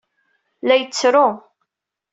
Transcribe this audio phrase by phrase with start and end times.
[0.67, 1.25] La yettru.